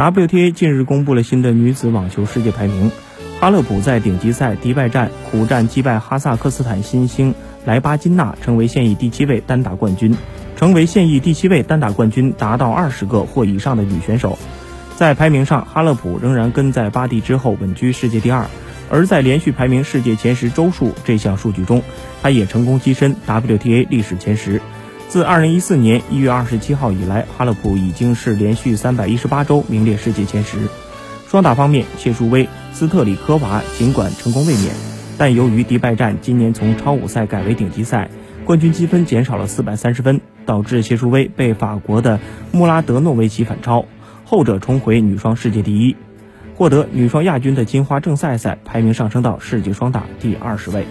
[0.00, 2.90] WTA 近日公布了新的女子网球世界排名，
[3.38, 7.34] 哈勒普在顶级赛迪拜站苦战击败哈萨克斯坦新星
[7.66, 10.16] 莱巴金娜，成为现役第七位单打冠军，
[10.56, 14.38] 成为现役第七位单打冠军达到二十个或以上的女选手。
[14.96, 18.46] 在排名上，哈勒普仍然跟在巴蒂之后稳居世界第二，
[18.90, 21.82] 而在连续排名世界前十周数这项数据中，
[22.22, 24.62] 他也成功跻身 WTA 历史前十。
[25.10, 30.68] 自二零一四年一月二十七号以来，哈勒普已经是连续三百一十八周名列世界前十。
[31.26, 34.72] 双打方面，谢淑薇、斯特里科娃尽管成功卫冕，
[35.18, 38.08] 但由于迪拜站今年从超五赛改为顶级赛，
[38.44, 42.20] 冠军积分减少了四百三十分，导致谢淑薇被法国的
[42.52, 43.86] 穆拉德诺维奇反超，
[44.24, 45.96] 后者重回女双世界第一，
[46.54, 50.86] 获得女双亚军的金花正赛赛排名上升到世界双打第二十位。